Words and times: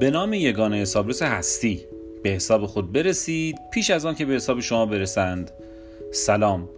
به 0.00 0.10
نام 0.10 0.32
یگانه 0.32 0.76
حسابرس 0.76 1.22
هستی. 1.22 1.80
به 2.22 2.30
حساب 2.30 2.66
خود 2.66 2.92
برسید 2.92 3.58
پیش 3.72 3.90
از 3.90 4.06
آن 4.06 4.14
که 4.14 4.24
به 4.24 4.34
حساب 4.34 4.60
شما 4.60 4.86
برسند. 4.86 5.50
سلام 6.12 6.68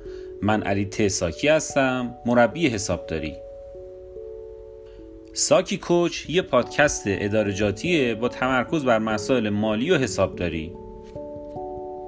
من 0.43 0.63
علی 0.63 0.85
ت 0.85 1.09
ساکی 1.09 1.49
هستم 1.49 2.15
مربی 2.27 2.69
حسابداری. 2.69 3.35
ساکی 5.33 5.77
کوچ 5.77 6.31
یه 6.31 6.43
پادکست 6.43 7.03
ادارجاتیه 7.07 8.15
با 8.15 8.29
تمرکز 8.29 8.85
بر 8.85 8.99
مسائل 8.99 9.49
مالی 9.49 9.91
و 9.91 9.99
حسابداری. 9.99 10.73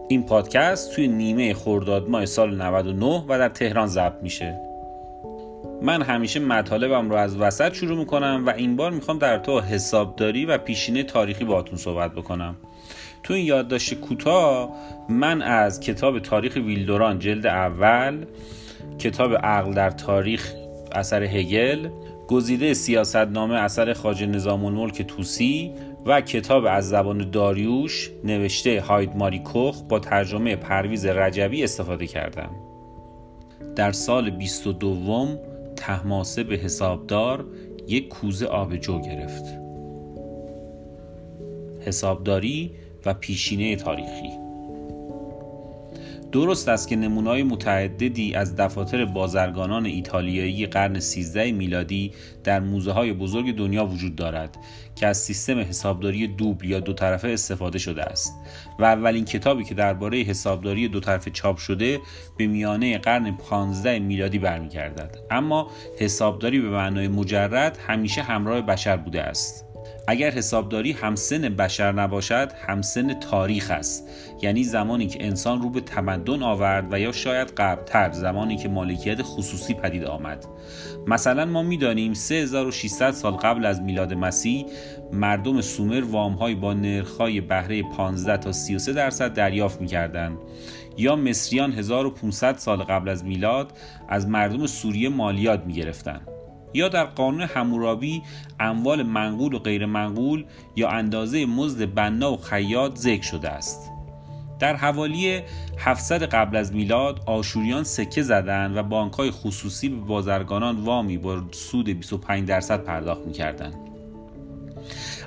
این 0.09 0.27
پادکست 0.27 0.93
توی 0.93 1.09
نیمه 1.09 1.55
خرداد 1.55 2.09
ماه 2.09 2.27
سال 2.27 2.63
99 2.63 3.25
و 3.29 3.39
در 3.39 3.49
تهران 3.49 3.87
ضبط 3.87 4.23
میشه. 4.23 4.70
من 5.83 6.03
همیشه 6.03 6.41
مطالبم 6.41 7.11
رو 7.11 7.17
از 7.17 7.37
وسط 7.37 7.75
شروع 7.75 7.99
می‌کنم 7.99 8.43
و 8.47 8.51
این 8.51 8.77
بار 8.77 8.91
می‌خوام 8.91 9.19
در 9.19 9.39
تو 9.39 9.61
حسابداری 9.61 10.47
و 10.47 10.59
پیشینه 10.59 11.03
تاریخی 11.03 11.45
باهاتون 11.45 11.79
صحبت 11.79 12.13
بکنم. 12.13 12.57
تو 13.23 13.35
این 13.35 13.47
یادداشت 13.47 13.95
کوتاه 13.95 14.71
من 15.09 15.43
از 15.43 15.81
کتاب 15.81 16.19
تاریخ 16.19 16.57
ویلدوران 16.57 17.19
جلد 17.19 17.47
اول 17.47 18.25
کتاب 18.99 19.35
عقل 19.35 19.75
در 19.75 19.91
تاریخ 19.91 20.53
اثر 20.93 21.23
هگل 21.23 21.89
گزیده 22.29 22.75
سیاستنامه 22.75 23.55
اثر 23.55 23.93
خاج 23.93 24.25
نظام 24.25 24.65
الملک 24.65 25.03
توسی 25.03 25.73
و 26.07 26.21
کتاب 26.21 26.65
از 26.65 26.89
زبان 26.89 27.31
داریوش 27.31 28.11
نوشته 28.25 28.81
هاید 28.81 29.17
ماری 29.17 29.39
کوخ 29.39 29.83
با 29.83 29.99
ترجمه 29.99 30.57
پرویز 30.57 31.07
رجبی 31.07 31.65
استفاده 31.65 32.07
کردم. 32.07 32.51
در 33.77 33.93
سال 33.93 34.31
22 34.31 35.39
تحماسه 35.81 36.43
به 36.45 36.57
حسابدار 36.57 37.47
یک 37.89 38.09
کوزه 38.09 38.47
آبجو 38.47 39.01
گرفت. 39.01 39.45
حسابداری 41.81 42.75
و 43.07 43.15
پیشینه 43.15 43.77
تاریخی. 43.77 44.40
درست 46.33 46.69
است 46.69 46.89
که 46.89 46.97
نمونای 46.97 47.43
متعددی 47.43 48.35
از 48.35 48.57
دفاتر 48.57 49.05
بازرگانان 49.05 49.87
ایتالیایی 49.87 50.67
قرن 50.67 51.01
13 51.01 51.53
میلادی 51.53 52.13
در 52.45 52.61
موزه 52.61 52.93
های 52.93 53.13
بزرگ 53.13 53.57
دنیا 53.57 53.87
وجود 53.87 54.17
دارد 54.17 54.57
که 54.95 55.07
از 55.07 55.19
سیستم 55.19 55.59
حسابداری 55.59 56.27
دوبل 56.27 56.65
یا 56.65 56.81
دو 56.81 56.93
طرفه 56.93 57.29
استفاده 57.29 57.79
شده 57.79 58.03
است 58.03 58.35
و 58.79 58.85
اولین 58.85 59.25
کتابی 59.25 59.65
که 59.65 59.75
درباره 59.75 60.19
حسابداری 60.19 60.89
دو 60.89 61.01
طرفه 61.01 61.31
چاپ 61.31 61.57
شده 61.57 62.01
به 62.39 62.47
میانه 62.47 62.99
قرن 62.99 63.37
15 63.37 63.99
میلادی 63.99 64.39
برمیگردد. 64.39 65.17
اما 65.31 65.71
حسابداری 65.99 66.61
به 66.61 66.71
معنای 66.71 67.09
مجرد 67.09 67.79
همیشه 67.87 68.23
همراه 68.23 68.61
بشر 68.61 68.97
بوده 68.97 69.23
است. 69.23 69.70
اگر 70.09 70.31
حسابداری 70.31 70.93
همسن 70.93 71.49
بشر 71.49 71.93
نباشد 71.93 72.53
همسن 72.67 73.21
تاریخ 73.21 73.71
است. 73.71 74.09
یعنی 74.43 74.65
زمانی 74.65 75.07
که 75.07 75.27
انسان 75.27 75.63
رو 75.63 75.71
به 75.71 75.81
تمدن 75.81 76.43
آورد 76.43 76.93
و 76.93 77.01
یا 77.01 77.13
شاید 77.13 77.53
قبلتر 77.57 78.13
زمانی 78.13 78.57
که 78.57 78.69
مالکیت 78.69 79.23
خصوصی 79.23 79.75
پدید 79.75 80.05
آمد. 80.05 80.45
مثلا 81.07 81.45
ما 81.45 81.63
می‌دانیم 81.63 82.15
3600 82.15 83.11
سال 83.11 83.33
قبل 83.33 83.67
از 83.67 83.83
میلاد 83.83 84.15
مسیح 84.15 84.67
مردم 85.13 85.61
سومر 85.61 86.05
وامهایی 86.05 86.55
با 86.55 86.75
نرخهای 86.75 87.41
بهره 87.41 87.83
15 87.83 88.37
تا 88.37 88.53
33 88.53 88.93
درصد 88.93 89.35
دریافت 89.35 89.81
می‌کردند. 89.81 90.39
یا 90.97 91.17
مصریان 91.17 91.73
1500 91.73 92.57
سال 92.57 92.83
قبل 92.83 93.09
از 93.09 93.25
میلاد 93.25 93.73
از 94.09 94.29
مردم 94.29 94.67
سوریه 94.67 95.09
مالیات 95.09 95.67
می‌گرفتند. 95.67 96.29
یا 96.75 96.89
در 96.89 97.05
قانون 97.05 97.43
همورابی 97.43 98.23
اموال 98.61 99.03
منقول 99.03 99.55
و 99.55 99.59
غیر 99.59 99.87
منقول 99.87 100.45
یا 100.77 100.89
اندازه 100.89 101.47
مزد 101.47 101.95
بنا 101.95 102.33
و 102.33 102.37
خیاط 102.37 102.97
ذکر 102.97 103.23
شده 103.23 103.49
است. 103.49 103.91
در 104.59 104.77
حوالی 104.77 105.41
700 105.79 106.23
قبل 106.23 106.57
از 106.57 106.75
میلاد 106.75 107.21
آشوریان 107.27 107.85
سکه 107.85 108.23
زدند 108.23 108.77
و 108.77 108.83
بانکهای 108.83 109.31
خصوصی 109.31 109.89
به 109.89 109.97
بازرگانان 109.97 110.77
وامی 110.77 111.19
با 111.19 111.43
سود 111.53 111.87
25 111.87 112.49
درصد 112.49 112.85
پرداخت 112.85 113.27
می‌کردند. 113.27 113.90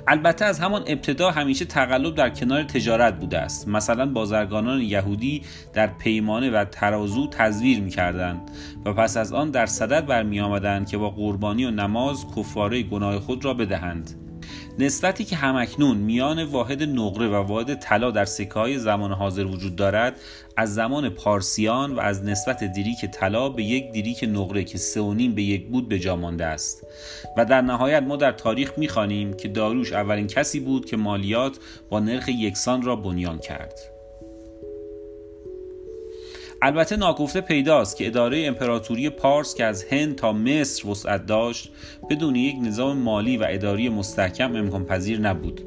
البته 0.08 0.44
از 0.44 0.60
همان 0.60 0.84
ابتدا 0.86 1.30
همیشه 1.30 1.64
تقلب 1.64 2.14
در 2.14 2.30
کنار 2.30 2.62
تجارت 2.62 3.20
بوده 3.20 3.38
است. 3.38 3.68
مثلا 3.68 4.06
بازرگانان 4.06 4.80
یهودی 4.80 5.42
در 5.72 5.86
پیمانه 5.86 6.50
و 6.50 6.64
ترازو 6.64 7.28
تزویر 7.30 7.80
می‌کردند 7.80 8.50
و 8.84 8.92
پس 8.92 9.16
از 9.16 9.32
آن 9.32 9.50
در 9.50 9.66
صدد 9.66 10.06
برمی 10.06 10.40
آمدند 10.40 10.88
که 10.88 10.98
با 10.98 11.10
قربانی 11.10 11.64
و 11.64 11.70
نماز 11.70 12.26
کفاره 12.36 12.82
گناه 12.82 13.18
خود 13.18 13.44
را 13.44 13.54
بدهند. 13.54 14.10
نسبتی 14.78 15.24
که 15.24 15.36
همکنون 15.36 15.96
میان 15.96 16.44
واحد 16.44 16.82
نقره 16.82 17.28
و 17.28 17.34
واحد 17.34 17.74
طلا 17.74 18.10
در 18.10 18.24
سکه 18.24 18.54
های 18.54 18.78
زمان 18.78 19.12
حاضر 19.12 19.44
وجود 19.44 19.76
دارد 19.76 20.16
از 20.56 20.74
زمان 20.74 21.08
پارسیان 21.08 21.92
و 21.92 22.00
از 22.00 22.24
نسبت 22.24 22.64
دیریک 22.64 23.04
طلا 23.04 23.48
به 23.48 23.62
یک 23.62 23.92
دیریک 23.92 24.24
نقره 24.28 24.64
که 24.64 24.78
سه 24.78 25.00
و 25.00 25.14
نیم 25.14 25.34
به 25.34 25.42
یک 25.42 25.66
بود 25.68 25.88
به 25.88 25.98
جا 25.98 26.16
مانده 26.16 26.44
است. 26.44 26.86
و 27.36 27.44
در 27.44 27.60
نهایت 27.60 28.02
ما 28.02 28.16
در 28.16 28.32
تاریخ 28.32 28.72
می‌خوانیم 28.78 29.34
که 29.36 29.48
داروش 29.48 29.92
اولین 29.92 30.26
کسی 30.26 30.60
بود 30.60 30.86
که 30.86 30.96
مالیات 30.96 31.58
با 31.90 32.00
نرخ 32.00 32.28
یکسان 32.28 32.82
را 32.82 32.96
بنیان 32.96 33.38
کرد. 33.38 33.93
البته 36.64 36.96
ناگفته 36.96 37.40
پیداست 37.40 37.96
که 37.96 38.06
اداره 38.06 38.46
امپراتوری 38.46 39.10
پارس 39.10 39.54
که 39.54 39.64
از 39.64 39.84
هند 39.84 40.16
تا 40.16 40.32
مصر 40.32 40.88
وسعت 40.88 41.26
داشت 41.26 41.70
بدون 42.10 42.36
یک 42.36 42.56
نظام 42.62 42.98
مالی 42.98 43.36
و 43.36 43.46
اداری 43.50 43.88
مستحکم 43.88 44.56
امکان 44.56 44.84
پذیر 44.84 45.20
نبود. 45.20 45.60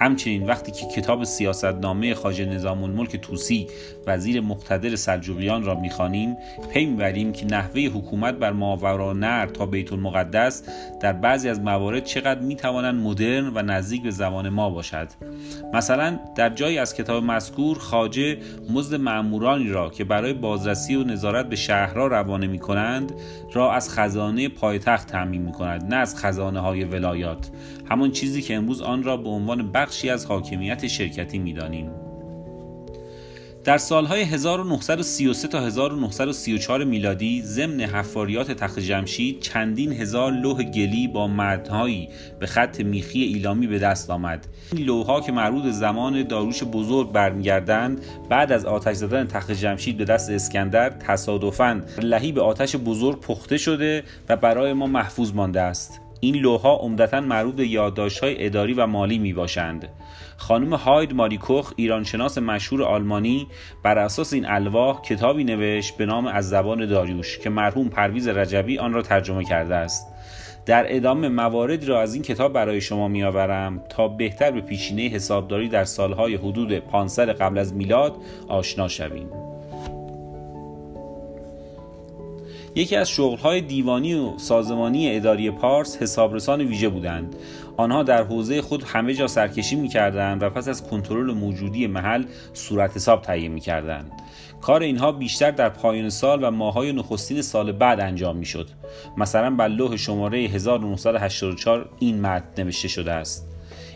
همچنین 0.00 0.46
وقتی 0.46 0.72
که 0.72 0.86
کتاب 0.86 1.24
سیاستنامه 1.24 2.14
خاج 2.14 2.42
نظام 2.42 2.82
الملک 2.82 3.16
توسی 3.16 3.66
وزیر 4.06 4.40
مقتدر 4.40 4.96
سلجوقیان 4.96 5.64
را 5.64 5.74
می‌خوانیم 5.74 6.36
پی 6.72 6.86
می‌بریم 6.86 7.32
که 7.32 7.46
نحوه 7.46 7.80
حکومت 7.80 8.34
بر 8.34 8.52
ماورا 8.52 9.12
نر 9.12 9.46
تا 9.46 9.66
بیت 9.66 9.92
المقدس 9.92 10.62
در 11.00 11.12
بعضی 11.12 11.48
از 11.48 11.60
موارد 11.60 12.04
چقدر 12.04 12.40
می‌توانند 12.40 13.02
مدرن 13.02 13.46
و 13.54 13.62
نزدیک 13.62 14.02
به 14.02 14.10
زمان 14.10 14.48
ما 14.48 14.70
باشد. 14.70 15.08
مثلا 15.74 16.18
در 16.36 16.48
جایی 16.48 16.78
از 16.78 16.94
کتاب 16.94 17.24
مذکور 17.24 17.78
خاجه 17.78 18.38
مزد 18.70 19.00
معمورانی 19.00 19.68
را 19.68 19.90
که 19.90 20.04
برای 20.04 20.32
بازرسی 20.32 20.96
و 20.96 21.04
نظارت 21.04 21.48
به 21.48 21.56
شهرها 21.56 22.06
روانه 22.06 22.46
می 22.46 22.58
کنند 22.58 23.12
را 23.52 23.72
از 23.72 23.90
خزانه 23.90 24.48
پایتخت 24.48 25.06
تعمین 25.06 25.42
می 25.42 25.52
کند 25.52 25.84
نه 25.84 25.96
از 25.96 26.16
خزانه 26.16 26.60
های 26.60 26.84
ولایات. 26.84 27.50
همان 27.90 28.10
چیزی 28.10 28.42
که 28.42 28.54
امروز 28.54 28.82
آن 28.82 29.02
را 29.02 29.16
به 29.16 29.28
عنوان 29.28 29.72
بخشی 29.90 30.10
از 30.10 30.26
حاکمیت 30.26 30.86
شرکتی 30.86 31.38
می 31.38 31.52
دانیم. 31.52 31.90
در 33.64 33.78
سالهای 33.78 34.22
1933 34.22 35.48
تا 35.48 35.60
1934 35.60 36.84
میلادی 36.84 37.42
ضمن 37.42 37.80
حفاریات 37.80 38.50
تخت 38.52 38.78
جمشید 38.78 39.40
چندین 39.40 39.92
هزار 39.92 40.32
لوح 40.32 40.62
گلی 40.62 41.08
با 41.08 41.28
متنهایی 41.28 42.08
به 42.40 42.46
خط 42.46 42.80
میخی 42.80 43.22
ایلامی 43.22 43.66
به 43.66 43.78
دست 43.78 44.10
آمد 44.10 44.46
این 44.72 44.84
لوحها 44.84 45.20
که 45.20 45.32
مربوط 45.32 45.64
زمان 45.66 46.22
داروش 46.22 46.62
بزرگ 46.64 47.12
برمیگردند 47.12 48.00
بعد 48.28 48.52
از 48.52 48.64
آتش 48.64 48.96
زدن 48.96 49.26
تخت 49.26 49.50
جمشید 49.52 49.96
به 49.96 50.04
دست 50.04 50.30
اسکندر 50.30 50.90
تصادفاً 50.90 51.82
لهی 52.02 52.32
به 52.32 52.42
آتش 52.42 52.76
بزرگ 52.76 53.20
پخته 53.20 53.56
شده 53.56 54.04
و 54.28 54.36
برای 54.36 54.72
ما 54.72 54.86
محفوظ 54.86 55.32
مانده 55.32 55.60
است 55.60 56.00
این 56.20 56.36
لوها 56.36 56.76
عمدتا 56.76 57.20
مربوط 57.20 57.54
به 57.54 57.66
یادداشت‌های 57.66 58.46
اداری 58.46 58.74
و 58.74 58.86
مالی 58.86 59.18
می 59.18 59.32
باشند. 59.32 59.88
خانم 60.36 60.74
هاید 60.74 61.14
ماریکوخ 61.14 61.72
ایرانشناس 61.76 62.38
مشهور 62.38 62.82
آلمانی 62.82 63.46
بر 63.82 63.98
اساس 63.98 64.32
این 64.32 64.46
الواح 64.46 65.02
کتابی 65.02 65.44
نوشت 65.44 65.96
به 65.96 66.06
نام 66.06 66.26
از 66.26 66.48
زبان 66.48 66.86
داریوش 66.86 67.38
که 67.38 67.50
مرحوم 67.50 67.88
پرویز 67.88 68.28
رجبی 68.28 68.78
آن 68.78 68.92
را 68.92 69.02
ترجمه 69.02 69.44
کرده 69.44 69.74
است. 69.74 70.06
در 70.66 70.96
ادامه 70.96 71.28
مواردی 71.28 71.86
را 71.86 72.00
از 72.00 72.14
این 72.14 72.22
کتاب 72.22 72.52
برای 72.52 72.80
شما 72.80 73.08
میآورم 73.08 73.82
تا 73.88 74.08
بهتر 74.08 74.50
به 74.50 74.60
پیشینه 74.60 75.02
حسابداری 75.02 75.68
در 75.68 75.84
سالهای 75.84 76.34
حدود 76.34 76.78
500 76.78 77.28
قبل 77.28 77.58
از 77.58 77.74
میلاد 77.74 78.16
آشنا 78.48 78.88
شویم. 78.88 79.49
یکی 82.74 82.96
از 82.96 83.10
شغلهای 83.10 83.60
دیوانی 83.60 84.14
و 84.14 84.38
سازمانی 84.38 85.16
اداری 85.16 85.50
پارس 85.50 86.02
حسابرسان 86.02 86.60
ویژه 86.60 86.88
بودند. 86.88 87.36
آنها 87.76 88.02
در 88.02 88.22
حوزه 88.22 88.62
خود 88.62 88.82
همه 88.82 89.14
جا 89.14 89.26
سرکشی 89.26 89.76
می‌کردند 89.76 90.42
و 90.42 90.50
پس 90.50 90.68
از 90.68 90.82
کنترل 90.88 91.32
موجودی 91.32 91.86
محل 91.86 92.24
صورت 92.52 92.96
حساب 92.96 93.22
تهیه 93.22 93.48
می‌کردند. 93.48 94.12
کار 94.60 94.82
اینها 94.82 95.12
بیشتر 95.12 95.50
در 95.50 95.68
پایان 95.68 96.10
سال 96.10 96.44
و 96.44 96.50
ماهای 96.50 96.92
نخستین 96.92 97.42
سال 97.42 97.72
بعد 97.72 98.00
انجام 98.00 98.36
می‌شد. 98.36 98.68
مثلا 99.16 99.50
بر 99.50 99.68
لوح 99.68 99.96
شماره 99.96 100.38
1984 100.38 101.88
این 101.98 102.20
متن 102.20 102.62
نوشته 102.62 102.88
شده 102.88 103.12
است. 103.12 103.46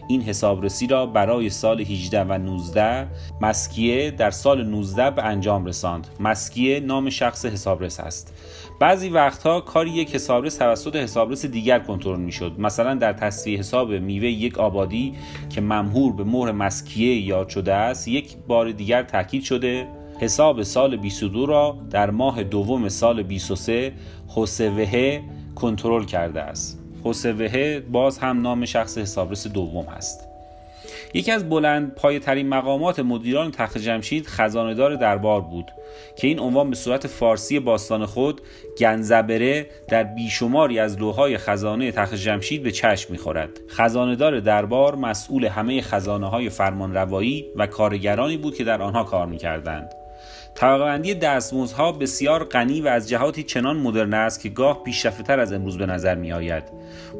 این 0.08 0.22
حسابرسی 0.22 0.86
را 0.86 1.06
برای 1.06 1.50
سال 1.50 1.80
18 1.80 2.24
و 2.24 2.38
19 2.38 3.08
مسکیه 3.40 4.10
در 4.10 4.30
سال 4.30 4.66
19 4.66 5.10
به 5.10 5.22
انجام 5.22 5.66
رساند. 5.66 6.08
مسکیه 6.20 6.80
نام 6.80 7.10
شخص 7.10 7.46
حسابرس 7.46 8.00
است. 8.00 8.34
بعضی 8.80 9.08
وقتها 9.08 9.60
کاری 9.60 9.90
یک 9.90 10.14
حسابرس 10.14 10.56
توسط 10.56 10.96
حسابرس 10.96 11.46
دیگر 11.46 11.78
کنترل 11.78 12.20
می‌شد. 12.20 12.52
مثلا 12.58 12.94
در 12.94 13.12
تصویه 13.12 13.58
حساب 13.58 13.92
میوه 13.92 14.26
یک 14.26 14.58
آبادی 14.58 15.14
که 15.50 15.60
ممهور 15.60 16.12
به 16.12 16.24
مهر 16.24 16.52
مسکیه 16.52 17.20
یاد 17.20 17.48
شده 17.48 17.74
است 17.74 18.08
یک 18.08 18.36
بار 18.48 18.70
دیگر 18.70 19.02
تاکید 19.02 19.42
شده 19.42 19.86
حساب 20.20 20.62
سال 20.62 20.96
22 20.96 21.46
را 21.46 21.78
در 21.90 22.10
ماه 22.10 22.42
دوم 22.42 22.88
سال 22.88 23.22
23 23.22 23.92
حسوهه 24.36 25.22
کنترل 25.54 26.04
کرده 26.04 26.42
است. 26.42 26.83
حسوهه 27.04 27.80
باز 27.80 28.18
هم 28.18 28.42
نام 28.42 28.64
شخص 28.64 28.98
حسابرس 28.98 29.46
دوم 29.46 29.88
است 29.88 30.28
یکی 31.14 31.32
از 31.32 31.48
بلند 31.48 31.94
پای 31.94 32.18
ترین 32.18 32.48
مقامات 32.48 33.00
مدیران 33.00 33.50
تخت 33.50 33.78
جمشید 33.78 34.26
خزاندار 34.26 34.96
دربار 34.96 35.40
بود 35.40 35.70
که 36.16 36.26
این 36.26 36.38
عنوان 36.38 36.70
به 36.70 36.76
صورت 36.76 37.06
فارسی 37.06 37.60
باستان 37.60 38.06
خود 38.06 38.40
گنزبره 38.78 39.66
در 39.88 40.04
بیشماری 40.04 40.78
از 40.78 40.98
لوهای 40.98 41.38
خزانه 41.38 41.92
تخت 41.92 42.14
جمشید 42.14 42.62
به 42.62 42.72
چشم 42.72 43.12
می‌خورد. 43.12 43.50
خزاندار 43.68 44.40
دربار 44.40 44.94
مسئول 44.94 45.44
همه 45.44 45.82
خزانه 45.82 46.28
های 46.28 46.48
فرمان 46.48 46.94
روایی 46.94 47.46
و 47.56 47.66
کارگرانی 47.66 48.36
بود 48.36 48.54
که 48.54 48.64
در 48.64 48.82
آنها 48.82 49.04
کار 49.04 49.26
می‌کردند. 49.26 50.03
طبقه 50.54 51.14
دستمزدها 51.14 51.92
بسیار 51.92 52.44
غنی 52.44 52.80
و 52.80 52.88
از 52.88 53.08
جهاتی 53.08 53.42
چنان 53.42 53.76
مدرن 53.76 54.14
است 54.14 54.40
که 54.40 54.48
گاه 54.48 54.84
پیشرفته‌تر 54.84 55.40
از 55.40 55.52
امروز 55.52 55.78
به 55.78 55.86
نظر 55.86 56.14
می 56.14 56.32
آید. 56.32 56.64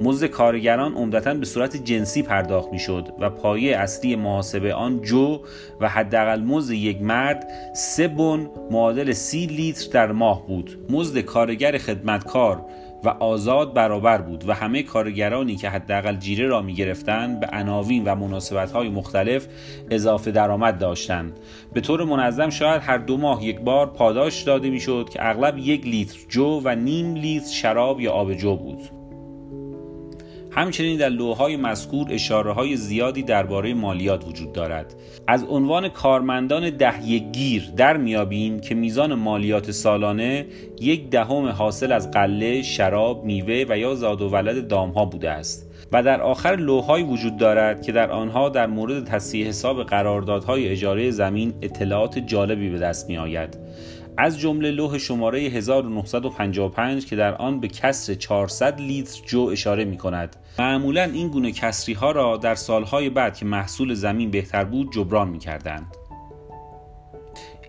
مزد 0.01 0.27
کارگران 0.27 0.95
عمدتا 0.95 1.35
به 1.35 1.47
صورت 1.47 1.77
جنسی 1.77 2.23
پرداخت 2.23 2.73
می 2.73 2.79
شد 2.79 3.09
و 3.21 3.31
پایه 3.31 3.77
اصلی 3.77 4.17
محاسبه 4.17 4.75
آن 4.75 5.01
جو 5.03 5.41
و 5.81 5.89
حداقل 5.89 6.41
مزد 6.41 6.73
یک 6.73 7.03
مرد 7.03 7.47
سه 7.75 8.09
بن 8.09 8.51
معادل 8.71 9.13
سی 9.13 9.47
لیتر 9.47 9.91
در 9.93 10.13
ماه 10.13 10.47
بود. 10.47 10.87
مزد 10.91 11.19
کارگر 11.21 11.79
خدمتکار 11.79 12.67
و 13.05 13.09
آزاد 13.09 13.75
برابر 13.75 14.19
بود 14.19 14.49
و 14.49 14.53
همه 14.53 14.83
کارگرانی 14.83 15.57
که 15.57 15.69
حداقل 15.69 16.17
جیره 16.17 16.47
را 16.47 16.63
می 16.63 16.75
گرفتند 16.75 17.41
به 17.41 17.49
عناوین 17.53 18.05
و 18.05 18.15
مناسبت 18.15 18.73
های 18.73 18.89
مختلف 18.89 19.47
اضافه 19.91 20.31
درآمد 20.31 20.79
داشتند. 20.79 21.41
به 21.73 21.81
طور 21.81 22.05
منظم 22.05 22.51
شاید 22.51 22.83
هر 22.83 22.99
دو 22.99 23.17
ماه 23.17 23.45
یک 23.45 23.61
بار 23.61 23.87
پاداش 23.87 24.43
داده 24.43 24.71
می 24.71 24.81
شد 24.81 25.09
که 25.13 25.29
اغلب 25.29 25.59
یک 25.59 25.87
لیتر 25.87 26.19
جو 26.29 26.61
و 26.65 26.75
نیم 26.75 27.15
لیتر 27.15 27.51
شراب 27.51 28.01
یا 28.01 28.13
آب 28.13 28.35
جو 28.35 28.57
بود. 28.57 28.94
همچنین 30.57 30.99
در 30.99 31.09
لوهای 31.09 31.57
مذکور 31.57 32.07
اشاره 32.11 32.53
های 32.53 32.77
زیادی 32.77 33.23
درباره 33.23 33.75
مالیات 33.75 34.25
وجود 34.27 34.53
دارد. 34.53 34.95
از 35.27 35.45
عنوان 35.45 35.89
کارمندان 35.89 36.71
ده 36.71 37.19
گیر 37.19 37.71
در 37.77 37.97
میابیم 37.97 38.61
که 38.61 38.75
میزان 38.75 39.15
مالیات 39.15 39.71
سالانه 39.71 40.47
یک 40.81 41.11
دهم 41.11 41.47
حاصل 41.47 41.93
از 41.93 42.11
قله، 42.11 42.63
شراب، 42.63 43.25
میوه 43.25 43.65
و 43.69 43.79
یا 43.79 43.95
زاد 43.95 44.23
و 44.23 44.29
ولد 44.29 44.69
دامها 44.69 45.05
بوده 45.05 45.31
است 45.31 45.71
و 45.93 46.03
در 46.03 46.21
آخر 46.21 46.57
لوهایی 46.57 47.05
وجود 47.05 47.37
دارد 47.37 47.83
که 47.83 47.93
در 47.93 48.11
آنها 48.11 48.49
در 48.49 48.67
مورد 48.67 49.05
تصحیح 49.05 49.47
حساب 49.47 49.83
قراردادهای 49.83 50.69
اجاره 50.69 51.11
زمین 51.11 51.55
اطلاعات 51.63 52.19
جالبی 52.19 52.71
به 52.71 52.79
دست 52.79 53.09
می 53.09 53.19
آید 53.19 53.59
از 54.19 54.41
جمله 54.41 54.71
لوح 54.71 54.99
شماره 54.99 55.41
1955 55.41 57.07
که 57.07 57.17
در 57.17 57.35
آن 57.35 57.61
به 57.61 57.69
کسر 57.69 58.15
400 58.15 58.81
لیتر 58.81 59.21
جو 59.27 59.41
اشاره 59.41 59.85
می 59.85 59.97
کند 59.97 60.37
معمولا 60.59 61.03
این 61.03 61.29
گونه 61.29 61.53
کسری 61.53 61.95
ها 61.95 62.11
را 62.13 62.37
در 62.37 62.55
سالهای 62.55 63.11
بعد 63.11 63.37
که 63.37 63.45
محصول 63.45 63.95
زمین 63.95 64.31
بهتر 64.31 64.65
بود 64.65 64.93
جبران 64.93 65.29
می 65.29 65.39
کردند. 65.39 65.97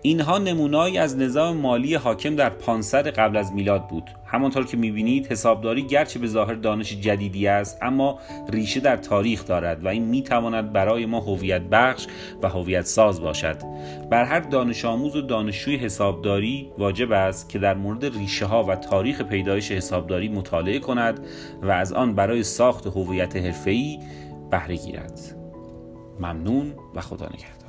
اینها 0.06 0.38
نمونایی 0.38 0.98
از 0.98 1.18
نظام 1.18 1.56
مالی 1.56 1.94
حاکم 1.94 2.36
در 2.36 2.50
500 2.50 3.06
قبل 3.06 3.36
از 3.36 3.52
میلاد 3.52 3.88
بود. 3.88 4.10
همانطور 4.26 4.66
که 4.66 4.76
می‌بینید 4.76 5.26
حسابداری 5.26 5.82
گرچه 5.82 6.18
به 6.18 6.26
ظاهر 6.26 6.54
دانش 6.54 6.92
جدیدی 6.92 7.46
است 7.46 7.78
اما 7.82 8.18
ریشه 8.48 8.80
در 8.80 8.96
تاریخ 8.96 9.46
دارد 9.46 9.84
و 9.84 9.88
این 9.88 10.04
می‌تواند 10.04 10.72
برای 10.72 11.06
ما 11.06 11.20
هویت 11.20 11.62
بخش 11.62 12.06
و 12.42 12.48
هویت 12.48 12.86
ساز 12.86 13.20
باشد. 13.20 13.56
بر 14.10 14.24
هر 14.24 14.40
دانش 14.40 14.84
آموز 14.84 15.16
و 15.16 15.20
دانشجوی 15.20 15.76
حسابداری 15.76 16.72
واجب 16.78 17.12
است 17.12 17.48
که 17.48 17.58
در 17.58 17.74
مورد 17.74 18.04
ریشه 18.04 18.46
ها 18.46 18.64
و 18.64 18.76
تاریخ 18.76 19.22
پیدایش 19.22 19.72
حسابداری 19.72 20.28
مطالعه 20.28 20.78
کند 20.78 21.20
و 21.62 21.70
از 21.70 21.92
آن 21.92 22.14
برای 22.14 22.42
ساخت 22.42 22.86
هویت 22.86 23.36
حرفه‌ای 23.36 23.98
بهره 24.50 24.76
گیرد. 24.76 25.20
ممنون 26.20 26.72
و 26.94 27.00
خدا 27.00 27.26
نگهدار. 27.26 27.65